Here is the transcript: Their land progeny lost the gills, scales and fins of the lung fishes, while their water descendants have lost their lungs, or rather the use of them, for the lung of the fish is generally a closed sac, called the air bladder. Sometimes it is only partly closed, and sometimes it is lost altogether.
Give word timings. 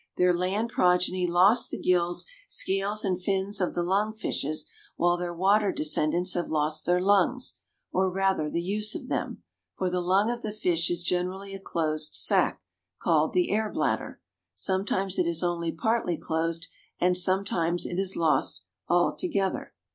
Their 0.17 0.33
land 0.33 0.69
progeny 0.69 1.27
lost 1.27 1.69
the 1.69 1.77
gills, 1.77 2.25
scales 2.49 3.05
and 3.05 3.21
fins 3.21 3.61
of 3.61 3.75
the 3.75 3.83
lung 3.83 4.13
fishes, 4.13 4.65
while 4.95 5.15
their 5.15 5.31
water 5.31 5.71
descendants 5.71 6.33
have 6.33 6.49
lost 6.49 6.87
their 6.87 6.99
lungs, 6.99 7.59
or 7.91 8.09
rather 8.09 8.49
the 8.49 8.63
use 8.63 8.95
of 8.95 9.09
them, 9.09 9.43
for 9.75 9.91
the 9.91 10.01
lung 10.01 10.31
of 10.31 10.41
the 10.41 10.51
fish 10.53 10.89
is 10.89 11.03
generally 11.03 11.53
a 11.53 11.59
closed 11.59 12.15
sac, 12.15 12.63
called 12.99 13.33
the 13.33 13.51
air 13.51 13.71
bladder. 13.71 14.19
Sometimes 14.55 15.19
it 15.19 15.27
is 15.27 15.43
only 15.43 15.71
partly 15.71 16.17
closed, 16.17 16.67
and 16.99 17.15
sometimes 17.15 17.85
it 17.85 17.99
is 17.99 18.15
lost 18.15 18.65
altogether. 18.87 19.75